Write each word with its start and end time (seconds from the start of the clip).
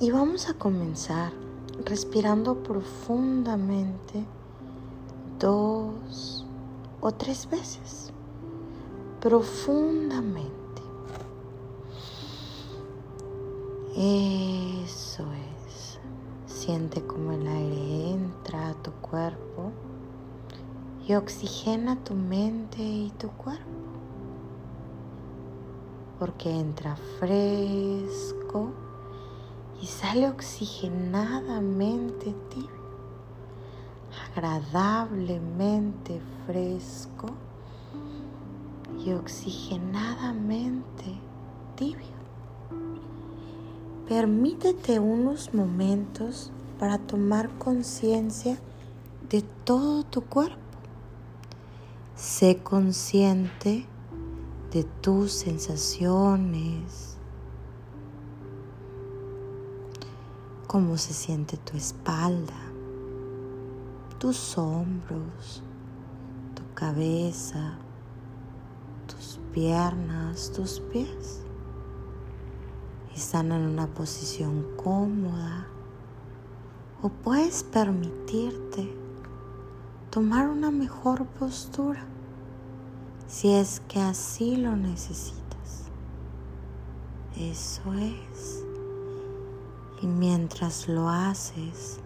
Y 0.00 0.12
vamos 0.12 0.48
a 0.48 0.54
comenzar 0.54 1.32
respirando 1.84 2.62
profundamente 2.62 4.24
dos 5.40 6.46
o 7.00 7.10
tres 7.10 7.50
veces. 7.50 8.12
Profundamente. 9.20 10.52
Eso 13.96 15.24
es. 15.66 15.98
Siente 16.46 17.04
como 17.04 17.32
el 17.32 17.48
aire 17.48 18.10
entra 18.12 18.68
a 18.68 18.74
tu 18.74 18.92
cuerpo 18.92 19.72
y 21.08 21.14
oxigena 21.14 21.96
tu 22.04 22.14
mente 22.14 22.80
y 22.80 23.12
tu 23.18 23.30
cuerpo. 23.30 23.64
Porque 26.20 26.50
entra 26.50 26.94
fresco 27.18 28.70
y 29.80 29.86
sale 29.86 30.28
oxigenadamente 30.28 32.34
tibio, 32.50 32.68
agradablemente 34.30 36.20
fresco 36.46 37.28
y 39.04 39.12
oxigenadamente 39.12 41.04
tibio. 41.76 42.18
Permítete 44.08 44.98
unos 44.98 45.52
momentos 45.52 46.50
para 46.78 46.98
tomar 46.98 47.50
conciencia 47.58 48.58
de 49.28 49.42
todo 49.42 50.02
tu 50.04 50.22
cuerpo. 50.22 50.56
Sé 52.16 52.56
consciente 52.56 53.84
de 54.72 54.84
tus 54.84 55.32
sensaciones, 55.32 57.17
cómo 60.68 60.98
se 60.98 61.14
siente 61.14 61.56
tu 61.56 61.78
espalda, 61.78 62.52
tus 64.18 64.58
hombros, 64.58 65.62
tu 66.54 66.62
cabeza, 66.74 67.78
tus 69.06 69.40
piernas, 69.54 70.52
tus 70.52 70.80
pies. 70.80 71.40
Están 73.16 73.50
en 73.50 73.62
una 73.62 73.86
posición 73.86 74.66
cómoda 74.76 75.66
o 77.00 77.08
puedes 77.08 77.64
permitirte 77.64 78.94
tomar 80.10 80.48
una 80.48 80.70
mejor 80.70 81.24
postura 81.24 82.04
si 83.26 83.52
es 83.52 83.80
que 83.88 84.00
así 84.00 84.56
lo 84.56 84.76
necesitas. 84.76 85.86
Eso 87.34 87.94
es. 87.94 88.67
Y 90.00 90.06
mientras 90.06 90.88
lo 90.88 91.08
haces, 91.08 91.98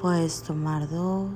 puedes 0.00 0.42
tomar 0.42 0.88
dos, 0.88 1.30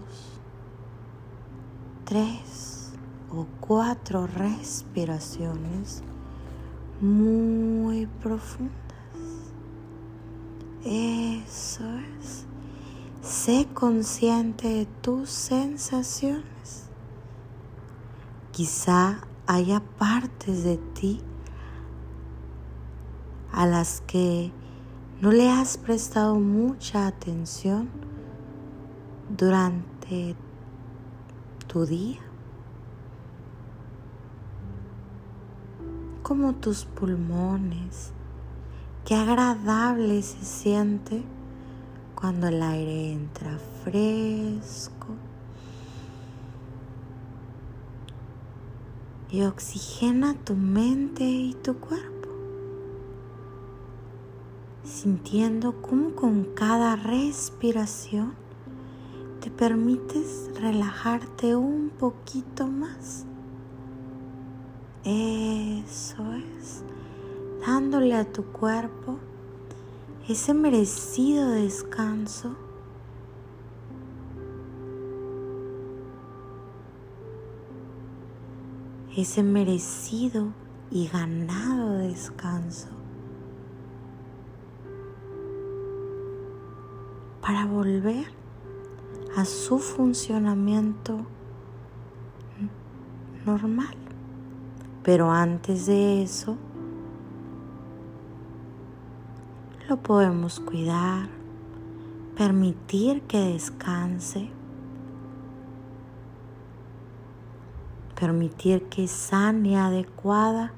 tres 2.05 2.93
o 3.31 3.47
cuatro 3.61 4.27
respiraciones 4.27 6.03
muy 7.01 8.07
profundas. 8.07 8.75
Eso 10.85 11.85
es. 12.19 12.45
Sé 13.23 13.67
consciente 13.75 14.69
de 14.69 14.87
tus 14.87 15.31
sensaciones. 15.31 16.89
Quizá 18.53 19.21
haya 19.47 19.81
partes 19.99 20.65
de 20.65 20.77
ti 20.77 21.21
a 23.53 23.67
las 23.67 24.01
que 24.03 24.53
no 25.21 25.33
le 25.33 25.51
has 25.51 25.79
prestado 25.79 26.35
mucha 26.35 27.07
atención 27.07 27.89
durante 29.31 30.37
tu 31.67 31.87
día. 31.87 32.21
Como 36.23 36.55
tus 36.55 36.85
pulmones. 36.85 38.13
Qué 39.07 39.15
agradable 39.15 40.21
se 40.23 40.45
siente 40.45 41.23
cuando 42.15 42.49
el 42.49 42.61
aire 42.61 43.13
entra 43.13 43.59
fresco 43.85 45.15
y 49.31 49.43
oxigena 49.43 50.35
tu 50.35 50.57
mente 50.57 51.25
y 51.25 51.55
tu 51.55 51.77
cuerpo 51.79 52.16
sintiendo 54.97 55.83
cómo 55.83 56.15
con 56.15 56.45
cada 56.55 56.97
respiración 56.97 58.33
te 59.43 59.51
permites 59.51 60.49
relajarte 60.59 61.55
un 61.55 61.91
poquito 61.91 62.67
más. 62.67 63.27
Eso 65.05 66.33
es, 66.33 66.83
dándole 67.61 68.15
a 68.15 68.25
tu 68.25 68.43
cuerpo 68.45 69.19
ese 70.29 70.55
merecido 70.55 71.51
descanso. 71.51 72.57
Ese 79.15 79.43
merecido 79.43 80.55
y 80.91 81.09
ganado 81.09 81.99
descanso. 81.99 83.06
Para 87.47 87.65
volver 87.65 88.27
a 89.37 89.45
su 89.45 89.79
funcionamiento 89.79 91.19
normal. 93.45 93.95
Pero 95.05 95.31
antes 95.31 95.87
de 95.87 96.25
eso, 96.25 96.57
lo 99.89 99.97
podemos 99.99 100.59
cuidar, 100.59 101.29
permitir 102.37 103.23
que 103.23 103.39
descanse, 103.39 104.51
permitir 108.19 108.89
que 108.89 109.07
sane 109.07 109.79
adecuada 109.79 110.73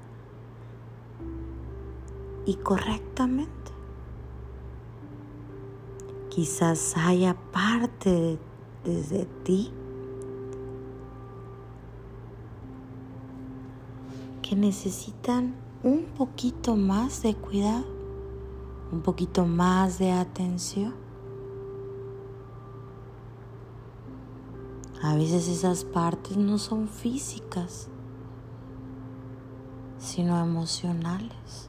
y 2.44 2.56
correctamente. 2.56 3.57
Quizás 6.38 6.96
haya 6.96 7.34
parte 7.50 8.38
desde 8.84 9.24
ti 9.42 9.72
que 14.40 14.54
necesitan 14.54 15.56
un 15.82 16.04
poquito 16.16 16.76
más 16.76 17.22
de 17.22 17.34
cuidado, 17.34 17.86
un 18.92 19.00
poquito 19.00 19.46
más 19.46 19.98
de 19.98 20.12
atención. 20.12 20.94
A 25.02 25.16
veces 25.16 25.48
esas 25.48 25.84
partes 25.84 26.36
no 26.36 26.58
son 26.58 26.86
físicas, 26.86 27.88
sino 29.98 30.38
emocionales. 30.38 31.68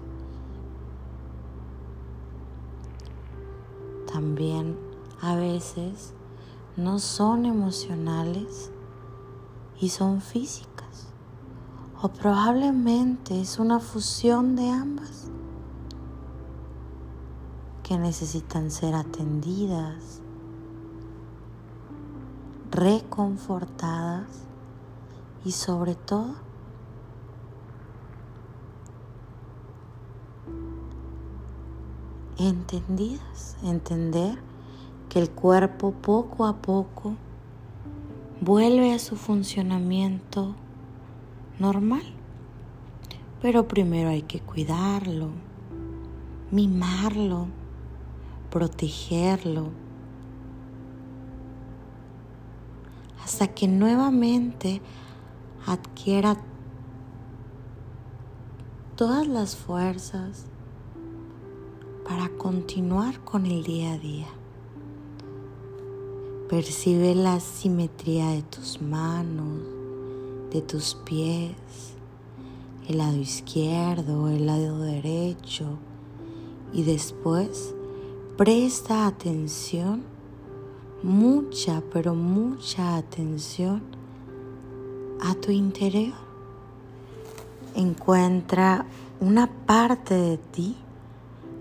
También 4.20 4.78
a 5.22 5.36
veces 5.36 6.14
no 6.76 7.00
son 7.00 7.46
emocionales 7.46 8.70
y 9.80 9.88
son 9.88 10.20
físicas. 10.20 11.08
O 12.02 12.10
probablemente 12.10 13.40
es 13.40 13.60
una 13.60 13.80
fusión 13.80 14.58
de 14.58 14.72
ambas 14.72 15.30
que 17.82 17.98
necesitan 17.98 18.72
ser 18.72 18.94
atendidas, 18.94 20.20
reconfortadas 22.72 24.28
y 25.46 25.54
sobre 25.54 25.96
todo 25.96 26.36
entendidas, 32.48 33.58
entender 33.64 34.38
que 35.10 35.20
el 35.20 35.30
cuerpo 35.30 35.92
poco 35.92 36.46
a 36.46 36.58
poco 36.58 37.16
vuelve 38.42 38.94
a 38.94 39.00
su 39.00 39.16
funcionamiento 39.16 40.56
normal. 41.60 42.04
Pero 43.42 43.68
primero 43.68 44.10
hay 44.10 44.22
que 44.22 44.40
cuidarlo, 44.40 45.30
mimarlo, 46.52 47.48
protegerlo, 48.50 49.70
hasta 53.24 53.48
que 53.48 53.68
nuevamente 53.68 54.82
adquiera 55.66 56.38
todas 58.96 59.28
las 59.28 59.56
fuerzas 59.56 60.46
para 62.10 62.28
continuar 62.28 63.24
con 63.24 63.46
el 63.46 63.64
día 63.64 63.94
a 63.94 63.98
día. 64.00 64.26
Percibe 66.50 67.14
la 67.14 67.40
simetría 67.40 68.30
de 68.30 68.42
tus 68.42 68.82
manos, 68.82 69.60
de 70.52 70.64
tus 70.64 70.96
pies, 71.06 71.54
el 72.88 72.98
lado 72.98 73.16
izquierdo, 73.16 74.28
el 74.28 74.48
lado 74.48 74.80
derecho 74.80 75.78
y 76.74 76.82
después 76.82 77.76
presta 78.38 79.06
atención, 79.06 80.02
mucha, 81.04 81.84
pero 81.94 82.16
mucha 82.16 82.98
atención 82.98 83.84
a 85.22 85.36
tu 85.36 85.52
interior. 85.52 86.18
Encuentra 87.76 88.88
una 89.20 89.46
parte 89.68 90.16
de 90.16 90.38
ti 90.38 90.76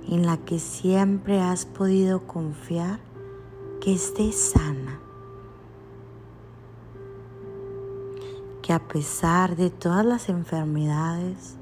en 0.08 0.24
la 0.24 0.38
que 0.38 0.58
siempre 0.58 1.40
has 1.40 1.66
podido 1.66 2.26
confiar 2.26 2.98
que 3.80 3.92
esté 3.92 4.32
sana. 4.32 4.98
Que 8.62 8.72
a 8.72 8.88
pesar 8.88 9.54
de 9.54 9.68
todas 9.68 10.04
las 10.06 10.30
enfermedades 10.30 11.56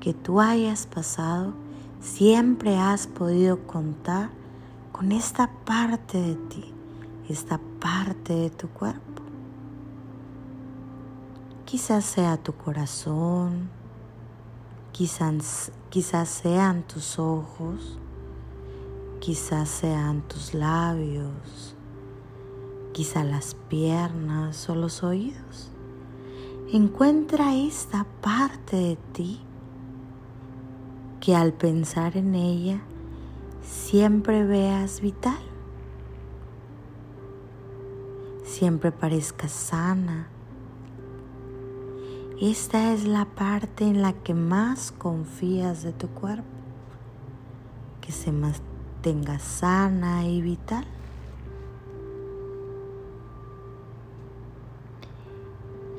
que 0.00 0.14
tú 0.14 0.40
hayas 0.40 0.86
pasado, 0.86 1.52
siempre 2.00 2.78
has 2.78 3.06
podido 3.06 3.66
contar 3.66 4.30
con 4.92 5.12
esta 5.12 5.50
parte 5.64 6.18
de 6.18 6.34
ti, 6.34 6.72
esta 7.28 7.60
parte 7.78 8.34
de 8.34 8.50
tu 8.50 8.68
cuerpo. 8.68 9.22
Quizás 11.66 12.04
sea 12.04 12.36
tu 12.36 12.54
corazón, 12.54 13.68
quizás, 14.94 15.72
quizás 15.90 16.28
sean 16.28 16.84
tus 16.84 17.18
ojos, 17.18 17.98
quizás 19.18 19.68
sean 19.68 20.22
tus 20.22 20.54
labios, 20.54 21.74
quizás 22.92 23.26
las 23.26 23.56
piernas 23.68 24.70
o 24.70 24.76
los 24.76 25.02
oídos. 25.02 25.72
Encuentra 26.72 27.56
esta 27.56 28.06
parte 28.20 28.76
de 28.76 28.96
ti 29.12 29.40
que 31.20 31.34
al 31.34 31.52
pensar 31.52 32.16
en 32.16 32.36
ella 32.36 32.80
siempre 33.62 34.44
veas 34.44 35.00
vital, 35.00 35.42
siempre 38.44 38.92
parezca 38.92 39.48
sana, 39.48 40.28
esta 42.40 42.92
es 42.92 43.06
la 43.06 43.26
parte 43.26 43.84
en 43.84 44.02
la 44.02 44.12
que 44.12 44.34
más 44.34 44.90
confías 44.90 45.82
de 45.82 45.92
tu 45.92 46.08
cuerpo, 46.08 46.44
que 48.00 48.10
se 48.10 48.32
mantenga 48.32 49.38
sana 49.38 50.26
y 50.26 50.42
vital. 50.42 50.84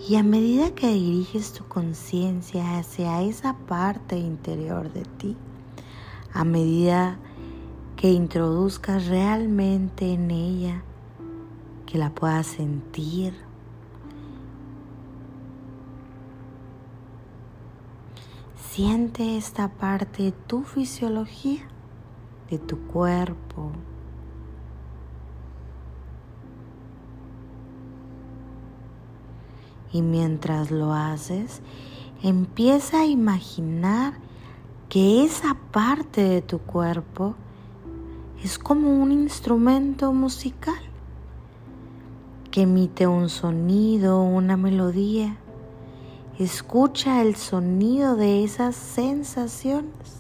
Y 0.08 0.18
a 0.18 0.24
medida 0.24 0.76
que 0.76 0.88
diriges 0.88 1.54
tu 1.54 1.64
conciencia 1.66 2.78
hacia 2.78 3.22
esa 3.22 3.56
parte 3.56 4.18
interior 4.18 4.92
de 4.92 5.04
ti, 5.18 5.38
a 6.34 6.44
medida 6.44 7.18
que 7.96 8.12
introduzcas 8.12 9.08
realmente 9.08 10.14
en 10.14 10.30
ella, 10.30 10.84
que 11.86 11.98
la 11.98 12.10
puedas 12.10 12.46
sentir, 12.46 13.45
Siente 18.76 19.38
esta 19.38 19.70
parte 19.70 20.24
de 20.24 20.32
tu 20.34 20.64
fisiología, 20.64 21.62
de 22.50 22.60
tu 22.60 22.78
cuerpo. 22.88 23.72
Y 29.94 30.02
mientras 30.02 30.72
lo 30.72 30.94
haces, 30.94 31.62
empieza 32.22 33.00
a 33.00 33.06
imaginar 33.06 34.16
que 34.90 35.24
esa 35.24 35.56
parte 35.72 36.24
de 36.24 36.42
tu 36.42 36.60
cuerpo 36.60 37.36
es 38.44 38.60
como 38.60 39.02
un 39.02 39.14
instrumento 39.14 40.12
musical 40.12 40.82
que 42.52 42.64
emite 42.64 43.08
un 43.08 43.30
sonido, 43.30 44.22
una 44.22 44.58
melodía 44.58 45.38
Escucha 46.40 47.22
el 47.22 47.38
sonido 47.38 48.18
de 48.18 48.44
esas 48.44 48.76
sensaciones, 48.76 50.18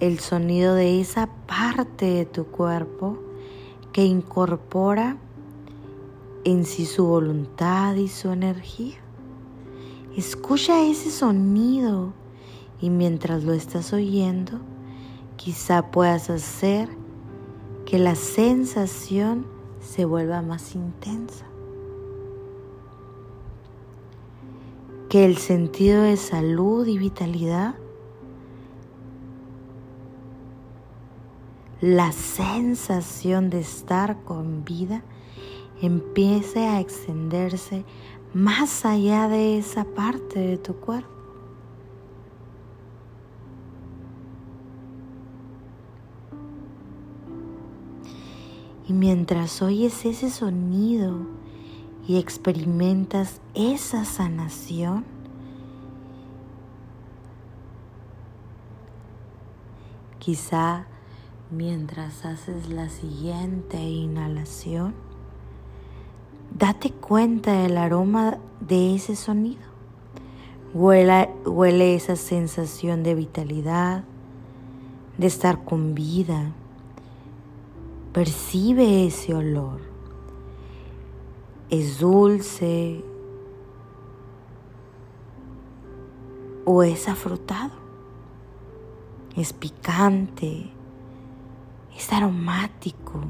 el 0.00 0.18
sonido 0.18 0.74
de 0.74 1.00
esa 1.00 1.28
parte 1.46 2.06
de 2.06 2.26
tu 2.26 2.46
cuerpo 2.46 3.16
que 3.92 4.04
incorpora 4.04 5.18
en 6.42 6.64
sí 6.64 6.84
su 6.84 7.06
voluntad 7.06 7.94
y 7.94 8.08
su 8.08 8.32
energía. 8.32 8.96
Escucha 10.16 10.84
ese 10.84 11.12
sonido 11.12 12.12
y 12.80 12.90
mientras 12.90 13.44
lo 13.44 13.52
estás 13.52 13.92
oyendo, 13.92 14.58
quizá 15.36 15.92
puedas 15.92 16.28
hacer 16.28 16.88
que 17.86 18.00
la 18.00 18.16
sensación 18.16 19.46
se 19.80 20.06
vuelva 20.06 20.42
más 20.42 20.74
intensa. 20.74 21.51
Que 25.12 25.26
el 25.26 25.36
sentido 25.36 26.00
de 26.04 26.16
salud 26.16 26.86
y 26.86 26.96
vitalidad, 26.96 27.74
la 31.82 32.12
sensación 32.12 33.50
de 33.50 33.60
estar 33.60 34.22
con 34.24 34.64
vida 34.64 35.02
empiece 35.82 36.60
a 36.66 36.80
extenderse 36.80 37.84
más 38.32 38.86
allá 38.86 39.28
de 39.28 39.58
esa 39.58 39.84
parte 39.84 40.38
de 40.38 40.56
tu 40.56 40.76
cuerpo. 40.76 41.10
Y 48.88 48.94
mientras 48.94 49.60
oyes 49.60 50.06
ese 50.06 50.30
sonido, 50.30 51.41
y 52.06 52.18
experimentas 52.18 53.40
esa 53.54 54.04
sanación, 54.04 55.04
quizá 60.18 60.86
mientras 61.50 62.24
haces 62.24 62.68
la 62.68 62.88
siguiente 62.88 63.78
inhalación, 63.80 64.94
date 66.58 66.90
cuenta 66.90 67.52
del 67.52 67.78
aroma 67.78 68.38
de 68.60 68.94
ese 68.94 69.14
sonido. 69.14 69.62
Huele, 70.74 71.28
huele 71.44 71.94
esa 71.94 72.16
sensación 72.16 73.02
de 73.02 73.14
vitalidad, 73.14 74.04
de 75.18 75.26
estar 75.26 75.64
con 75.64 75.94
vida. 75.94 76.52
Percibe 78.12 79.06
ese 79.06 79.34
olor 79.34 79.91
es 81.72 81.98
dulce 82.00 83.02
o 86.66 86.82
es 86.82 87.08
afrutado, 87.08 87.72
es 89.36 89.54
picante, 89.54 90.70
es 91.96 92.12
aromático. 92.12 93.22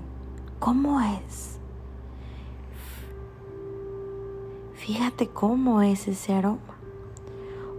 ¿Cómo 0.58 1.00
es? 1.00 1.60
Fíjate 4.74 5.28
cómo 5.28 5.80
es 5.80 6.08
ese 6.08 6.34
aroma. 6.34 6.58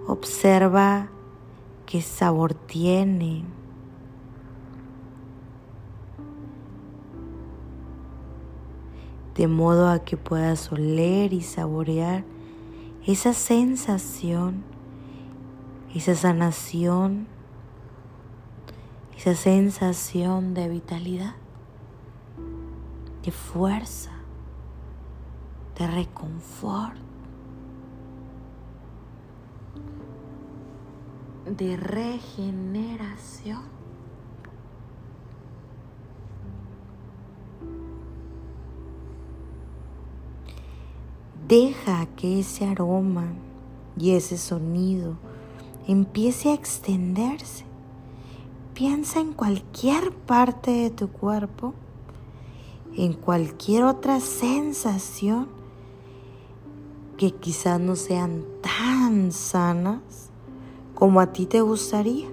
Observa 0.08 1.10
qué 1.86 2.02
sabor 2.02 2.54
tiene. 2.54 3.44
De 9.36 9.48
modo 9.48 9.90
a 9.90 10.00
que 10.00 10.18
puedas 10.18 10.72
oler 10.72 11.34
y 11.34 11.42
saborear 11.42 12.24
esa 13.06 13.34
sensación, 13.34 14.64
esa 15.94 16.16
sanación, 16.16 17.28
esa 19.18 19.36
sensación 19.36 20.54
de 20.54 20.70
vitalidad, 20.70 21.36
de 23.24 23.32
fuerza, 23.32 24.12
de 25.78 25.88
reconfort, 25.88 26.96
de 31.46 31.78
regeneración. 31.78 33.83
Deja 41.48 42.06
que 42.16 42.40
ese 42.40 42.66
aroma 42.66 43.28
y 43.98 44.12
ese 44.12 44.38
sonido 44.38 45.18
empiece 45.88 46.50
a 46.50 46.54
extenderse 46.54 47.66
piensa 48.74 49.20
en 49.20 49.34
cualquier 49.34 50.12
parte 50.12 50.72
de 50.72 50.90
tu 50.90 51.10
cuerpo, 51.10 51.74
en 52.96 53.14
cualquier 53.14 53.84
otra 53.84 54.20
sensación 54.20 55.48
que 57.18 57.32
quizás 57.32 57.80
no 57.80 57.96
sean 57.96 58.44
tan 58.62 59.32
sanas 59.32 60.32
como 60.96 61.20
a 61.20 61.34
ti 61.34 61.46
te 61.46 61.62
gustaría. 61.62 62.28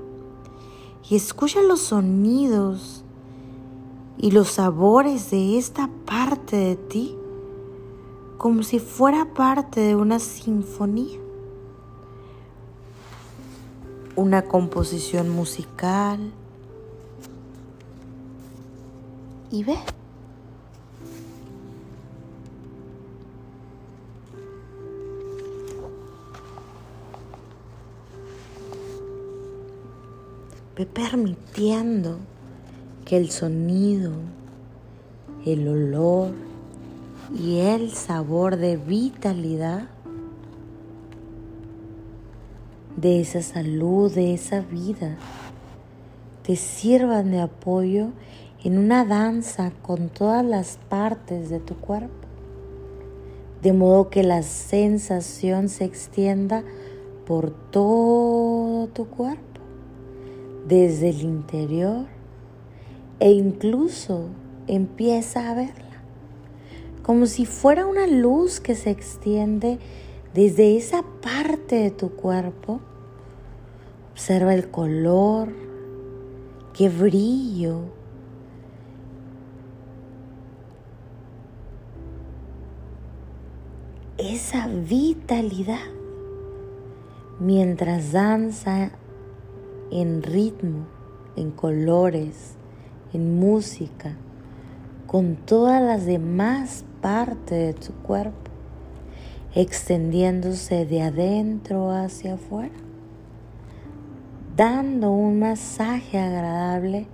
Y 1.09 1.17
escucha 1.17 1.61
los 1.62 1.81
sonidos 1.81 3.05
y 4.17 4.31
los 4.31 4.49
sabores 4.49 5.31
de 5.31 5.59
esta 5.59 5.90
parte 6.07 6.57
de 6.57 6.76
ti 6.76 7.17
como 8.40 8.62
si 8.62 8.78
fuera 8.78 9.35
parte 9.35 9.80
de 9.80 9.94
una 9.94 10.18
sinfonía, 10.18 11.18
una 14.16 14.40
composición 14.47 15.28
musical. 15.28 16.32
Y 19.50 19.62
ve. 19.62 19.76
Ve 30.76 30.87
permitiendo 30.87 32.16
que 33.04 33.18
el 33.18 33.30
sonido, 33.30 34.12
el 35.44 35.68
olor, 35.68 36.50
y 37.34 37.58
el 37.60 37.92
sabor 37.92 38.56
de 38.56 38.76
vitalidad 38.76 39.88
de 42.96 43.20
esa 43.20 43.40
salud, 43.40 44.12
de 44.12 44.34
esa 44.34 44.60
vida, 44.60 45.16
te 46.42 46.56
sirvan 46.56 47.30
de 47.30 47.40
apoyo 47.40 48.08
en 48.64 48.78
una 48.78 49.04
danza 49.04 49.72
con 49.82 50.08
todas 50.08 50.44
las 50.44 50.78
partes 50.88 51.49
de 51.50 51.60
tu 51.60 51.76
cuerpo, 51.76 52.10
de 53.62 53.72
modo 53.72 54.10
que 54.10 54.22
la 54.22 54.42
sensación 54.42 55.68
se 55.68 55.84
extienda 55.84 56.64
por 57.26 57.50
todo 57.70 58.88
tu 58.88 59.06
cuerpo, 59.06 59.40
desde 60.66 61.10
el 61.10 61.22
interior 61.22 62.06
e 63.20 63.30
incluso 63.30 64.26
empieza 64.66 65.50
a 65.50 65.54
verla 65.54 65.89
como 67.02 67.26
si 67.26 67.47
fuera 67.47 67.87
una 67.87 68.07
luz 68.07 68.61
que 68.61 68.75
se 68.75 68.90
extiende 68.90 69.78
desde 70.35 70.76
esa 70.76 71.02
parte 71.23 71.76
de 71.76 71.90
tu 71.90 72.11
cuerpo. 72.11 72.80
Observa 74.12 74.54
el 74.54 74.71
color, 74.71 75.49
qué 76.75 76.88
brillo. 76.88 77.80
Esa 84.19 84.69
vitalidad 84.69 85.78
mientras 87.40 88.12
danza 88.12 88.90
en 89.90 90.23
ritmo, 90.23 90.87
en 91.37 91.50
colores, 91.50 92.54
en 93.12 93.40
música, 93.40 94.16
con 95.11 95.35
todas 95.35 95.83
las 95.83 96.07
demás 96.07 96.85
parte 97.00 97.57
de 97.57 97.75
tu 97.75 97.93
cuerpo, 97.95 98.49
extendiéndose 99.57 100.87
de 100.87 101.02
adentro 101.02 101.90
hacia 101.90 102.35
afuera, 102.35 102.76
dando 104.55 105.11
un 105.11 105.40
masaje 105.40 106.17
agradable 106.17 107.09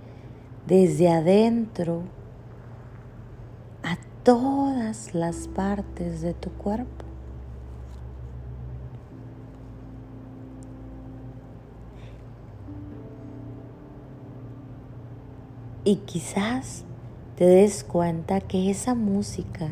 desde 0.67 1.09
adentro 1.09 2.03
a 3.81 3.97
todas 4.21 5.15
las 5.15 5.47
partes 5.47 6.21
de 6.21 6.35
tu 6.35 6.51
cuerpo. 6.51 7.03
Y 15.83 15.95
quizás 15.95 16.85
te 17.37 17.45
des 17.45 17.83
cuenta 17.83 18.41
que 18.41 18.71
esa 18.71 18.95
música 18.95 19.71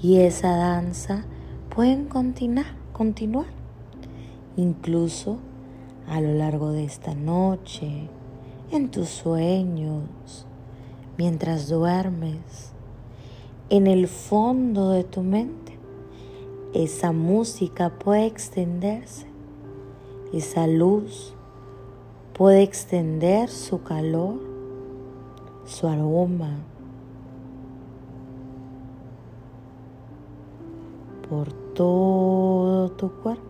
y 0.00 0.20
esa 0.20 0.56
danza 0.56 1.26
pueden 1.68 2.06
continuar, 2.06 2.64
continuar, 2.94 3.48
incluso 4.56 5.36
a 6.08 6.22
lo 6.22 6.32
largo 6.32 6.72
de 6.72 6.84
esta 6.84 7.14
noche, 7.14 8.08
en 8.70 8.90
tus 8.90 9.10
sueños, 9.10 10.46
mientras 11.18 11.68
duermes, 11.68 12.72
en 13.68 13.86
el 13.88 14.08
fondo 14.08 14.88
de 14.88 15.04
tu 15.04 15.20
mente. 15.22 15.78
Esa 16.72 17.12
música 17.12 17.90
puede 17.90 18.24
extenderse, 18.24 19.26
esa 20.32 20.66
luz 20.66 21.34
puede 22.32 22.62
extender 22.62 23.50
su 23.50 23.82
calor, 23.82 24.40
su 25.66 25.88
aroma, 25.88 26.56
por 31.28 31.52
todo 31.74 32.90
tu 32.90 33.10
cuerpo. 33.22 33.42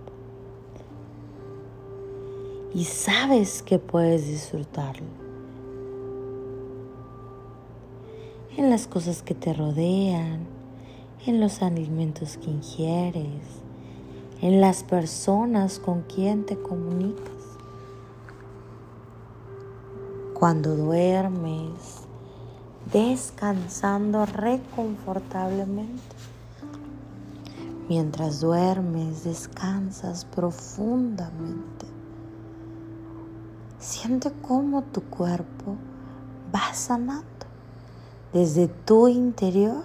Y 2.75 2.85
sabes 2.85 3.63
que 3.63 3.79
puedes 3.79 4.27
disfrutarlo. 4.27 5.07
En 8.57 8.71
las 8.71 8.87
cosas 8.87 9.23
que 9.23 9.35
te 9.35 9.53
rodean, 9.53 10.47
en 11.27 11.41
los 11.41 11.63
alimentos 11.63 12.37
que 12.37 12.51
ingieres, 12.51 13.43
en 14.41 14.61
las 14.61 14.83
personas 14.83 15.79
con 15.79 16.03
quien 16.03 16.45
te 16.45 16.57
comunicas. 16.61 17.33
Cuando 20.35 20.77
duermes, 20.77 22.03
descansando 22.93 24.27
reconfortablemente 24.27 26.17
Mientras 27.89 28.41
duermes, 28.41 29.23
descansas 29.23 30.25
profundamente. 30.25 31.87
Siente 33.79 34.33
cómo 34.43 34.83
tu 34.83 35.03
cuerpo 35.03 35.77
va 36.53 36.75
sanando 36.75 37.25
desde 38.33 38.67
tu 38.67 39.07
interior 39.07 39.85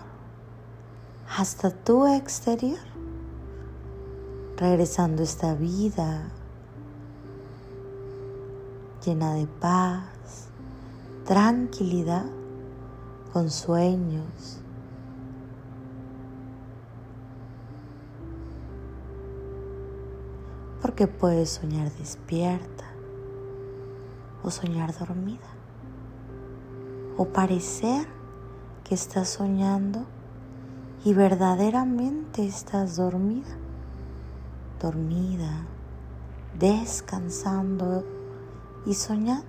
hasta 1.38 1.70
tu 1.70 2.08
exterior, 2.08 2.80
regresando 4.58 5.22
esta 5.22 5.54
vida 5.54 6.32
llena 9.06 9.36
de 9.36 9.48
paz, 9.48 10.48
tranquilidad, 11.26 12.26
con 13.32 13.50
sueños 13.50 14.61
porque 20.82 21.08
puedes 21.08 21.52
soñar 21.52 21.92
despierta 21.94 22.86
o 24.44 24.50
soñar 24.50 24.98
dormida 24.98 25.48
o 27.18 27.26
parecer 27.26 28.08
que 28.84 28.96
estás 28.96 29.30
soñando 29.30 30.06
y 31.06 31.14
verdaderamente 31.14 32.46
estás 32.46 32.96
dormida, 32.96 33.56
dormida, 34.80 35.66
descansando 36.58 38.04
y 38.86 38.94
soñando, 38.94 39.46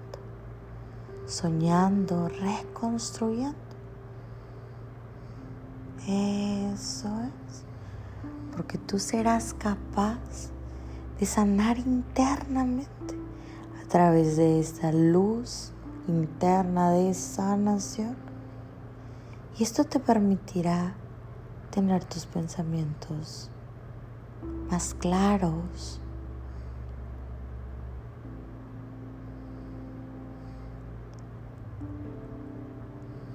soñando, 1.27 2.29
reconstruyendo. 2.29 3.57
Eso 6.07 7.09
es, 7.21 7.65
porque 8.55 8.77
tú 8.77 8.99
serás 8.99 9.55
capaz 9.55 10.53
de 11.23 11.27
sanar 11.27 11.79
internamente 11.79 13.15
a 13.81 13.89
través 13.89 14.37
de 14.37 14.59
esta 14.59 14.91
luz 14.91 15.71
interna 16.09 16.91
de 16.91 17.15
sanación. 17.15 18.17
Y 19.57 19.63
esto 19.63 19.85
te 19.85 20.01
permitirá 20.01 20.95
tener 21.71 22.03
tus 22.03 22.27
pensamientos 22.27 23.53
más 24.69 24.95
claros. 24.95 26.01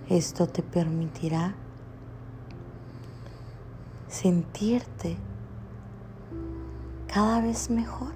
Esto 0.09 0.45
te 0.47 0.61
permitirá 0.61 1.55
sentirte 4.09 5.15
cada 7.11 7.41
vez 7.41 7.69
mejor, 7.69 8.13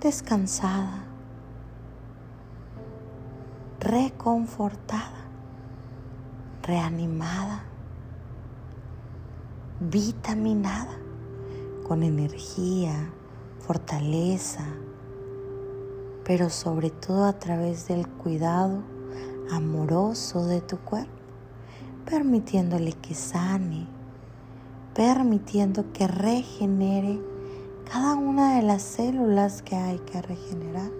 descansada, 0.00 1.04
reconfortada, 3.80 5.26
reanimada, 6.62 7.64
vitaminada, 9.80 10.96
con 11.86 12.02
energía, 12.02 13.10
fortaleza, 13.58 14.64
pero 16.24 16.50
sobre 16.50 16.90
todo 16.90 17.24
a 17.24 17.32
través 17.32 17.88
del 17.88 18.06
cuidado 18.06 18.82
amoroso 19.50 20.46
de 20.46 20.60
tu 20.60 20.78
cuerpo, 20.78 21.10
permitiéndole 22.04 22.92
que 22.92 23.14
sane, 23.14 23.86
permitiendo 24.94 25.92
que 25.92 26.06
regenere 26.06 27.20
cada 27.90 28.14
una 28.14 28.56
de 28.56 28.62
las 28.62 28.82
células 28.82 29.62
que 29.62 29.76
hay 29.76 29.98
que 29.98 30.22
regenerar. 30.22 30.90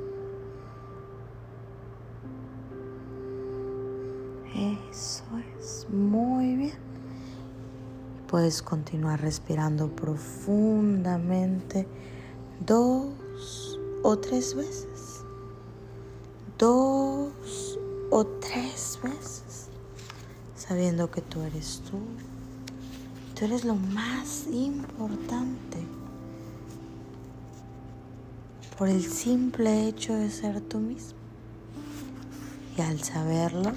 Eso 4.90 5.24
es 5.58 5.86
muy 5.90 6.56
bien. 6.56 6.78
Puedes 8.26 8.62
continuar 8.62 9.20
respirando 9.20 9.94
profundamente 9.94 11.86
dos 12.66 13.78
o 14.02 14.18
tres 14.18 14.54
veces. 14.54 15.24
Dos 16.58 17.78
o 18.10 18.26
tres 18.26 18.98
veces. 19.02 19.68
Sabiendo 20.54 21.10
que 21.10 21.22
tú 21.22 21.40
eres 21.42 21.82
tú. 21.90 21.98
Tú 23.40 23.46
eres 23.46 23.64
lo 23.64 23.74
más 23.74 24.48
importante 24.52 25.78
por 28.76 28.86
el 28.86 29.02
simple 29.02 29.88
hecho 29.88 30.12
de 30.12 30.30
ser 30.30 30.60
tú 30.60 30.78
mismo. 30.78 31.16
Y 32.76 32.82
al 32.82 33.02
saberlo, 33.02 33.72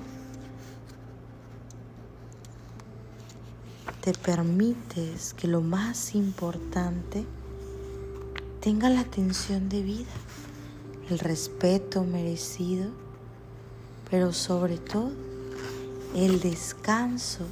te 4.02 4.12
permites 4.12 5.34
que 5.34 5.48
lo 5.48 5.62
más 5.62 6.14
importante 6.14 7.26
tenga 8.60 8.90
la 8.90 9.00
atención 9.00 9.70
debida, 9.70 10.12
el 11.10 11.20
respeto 11.20 12.04
merecido, 12.04 12.92
pero 14.12 14.34
sobre 14.34 14.78
todo 14.78 15.14
el 16.14 16.42
descanso 16.42 17.46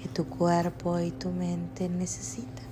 que 0.00 0.08
tu 0.08 0.26
cuerpo 0.26 0.98
y 1.00 1.10
tu 1.10 1.30
mente 1.30 1.88
necesitan. 1.88 2.68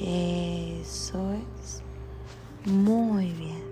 Eso 0.00 1.32
es. 1.32 1.82
Muy 2.64 3.32
bien. 3.32 3.62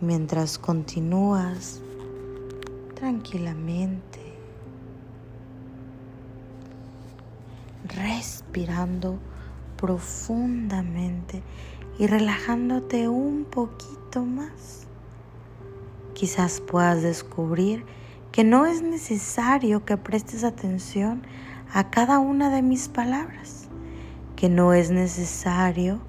Mientras 0.00 0.58
continúas 0.58 1.80
tranquilamente, 2.94 4.20
respirando 7.84 9.18
profundamente 9.76 11.42
y 11.98 12.06
relajándote 12.06 13.08
un 13.08 13.44
poquito 13.44 14.24
más, 14.24 14.86
quizás 16.14 16.60
puedas 16.60 17.02
descubrir 17.02 17.84
que 18.36 18.44
no 18.44 18.66
es 18.66 18.82
necesario 18.82 19.86
que 19.86 19.96
prestes 19.96 20.44
atención 20.44 21.22
a 21.72 21.88
cada 21.88 22.18
una 22.18 22.50
de 22.50 22.60
mis 22.60 22.86
palabras 22.86 23.66
que 24.36 24.50
no 24.50 24.74
es 24.74 24.90
necesario 24.90 26.00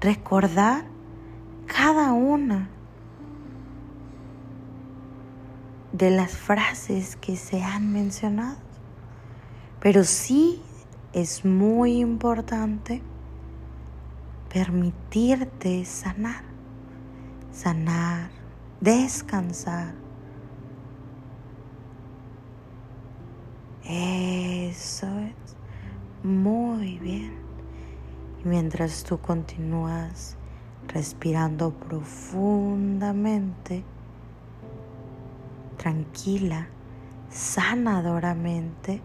recordar 0.00 0.84
cada 1.66 2.12
una 2.12 2.70
de 5.92 6.12
las 6.12 6.30
frases 6.30 7.16
que 7.16 7.34
se 7.34 7.64
han 7.64 7.92
mencionado. 7.92 8.58
Pero 9.80 10.04
sí 10.04 10.62
es 11.12 11.44
muy 11.44 11.98
importante 11.98 13.02
permitirte 14.54 15.84
sanar, 15.84 16.44
sanar, 17.50 18.30
descansar. 18.80 20.07
Eso 23.88 25.08
es. 25.18 25.56
Muy 26.22 26.98
bien. 26.98 27.32
Y 28.44 28.48
mientras 28.48 29.02
tú 29.02 29.18
continúas 29.18 30.36
respirando 30.88 31.72
profundamente, 31.72 33.82
tranquila, 35.78 36.68
sanadoramente, 37.30 39.00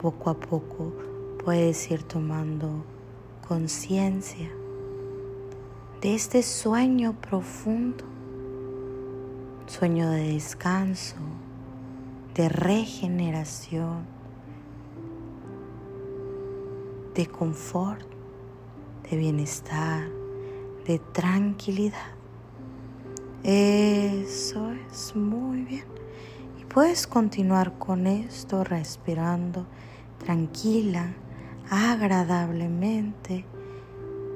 poco 0.00 0.30
a 0.30 0.34
poco 0.34 0.94
puedes 1.44 1.90
ir 1.90 2.02
tomando 2.02 2.82
conciencia 3.46 4.50
de 6.00 6.14
este 6.14 6.42
sueño 6.42 7.12
profundo, 7.20 8.15
sueño 9.66 10.10
de 10.10 10.32
descanso, 10.32 11.16
de 12.34 12.48
regeneración, 12.48 14.06
de 17.14 17.26
confort, 17.26 18.06
de 19.10 19.16
bienestar, 19.16 20.08
de 20.86 20.98
tranquilidad. 21.12 22.14
Eso 23.42 24.70
es 24.90 25.16
muy 25.16 25.62
bien. 25.62 25.84
Y 26.60 26.64
puedes 26.64 27.06
continuar 27.06 27.78
con 27.78 28.06
esto 28.06 28.62
respirando 28.64 29.66
tranquila, 30.18 31.14
agradablemente 31.70 33.44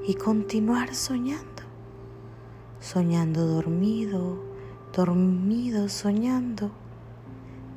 y 0.06 0.14
continuar 0.14 0.94
soñando. 0.94 1.62
Soñando 2.80 3.46
dormido, 3.46 4.49
dormido 4.92 5.88
soñando 5.88 6.70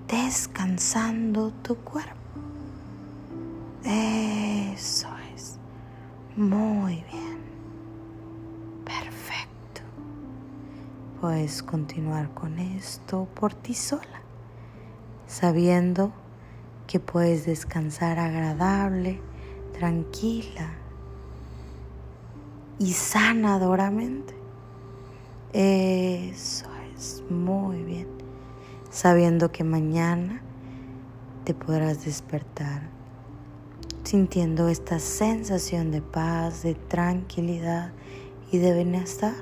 descansando 0.08 1.52
tu 1.63 1.76
cuerpo. 1.76 2.13
Eso 3.84 5.08
es. 5.36 5.58
Muy 6.36 7.04
bien. 7.12 7.39
Perfecto. 8.86 9.82
Puedes 11.19 11.63
continuar 11.63 12.34
con 12.34 12.60
esto 12.60 13.28
por 13.34 13.54
ti 13.54 13.73
sola, 13.73 14.21
sabiendo 15.28 16.12
que 16.88 16.99
puedes 16.99 17.45
descansar 17.45 18.19
agradable, 18.19 19.19
tranquila 19.78 20.69
y 22.78 22.93
sanadoramente. 22.93 24.36
Eso 25.54 26.72
muy 27.29 27.83
bien 27.83 28.07
sabiendo 28.89 29.51
que 29.51 29.63
mañana 29.63 30.41
te 31.43 31.53
podrás 31.53 32.05
despertar 32.05 32.93
sintiendo 34.03 34.67
esta 34.67 34.99
sensación 34.99 35.89
de 35.89 36.01
paz, 36.01 36.61
de 36.61 36.75
tranquilidad 36.75 37.91
y 38.51 38.59
de 38.59 38.73
bienestar, 38.75 39.33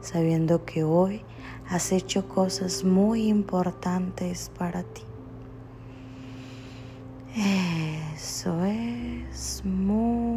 sabiendo 0.00 0.64
que 0.64 0.82
hoy 0.82 1.22
has 1.68 1.92
hecho 1.92 2.26
cosas 2.26 2.82
muy 2.82 3.28
importantes 3.28 4.50
para 4.58 4.82
ti. 4.82 5.02
Eso 8.16 8.64
es 8.64 9.62
muy. 9.64 10.29